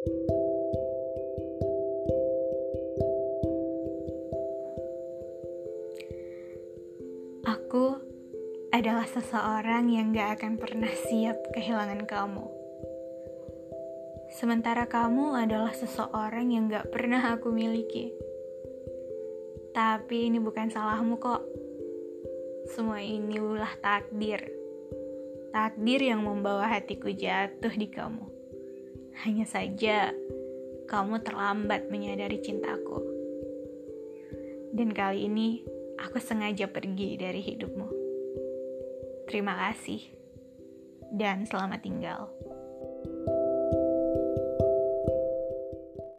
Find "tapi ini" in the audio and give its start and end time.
19.76-20.40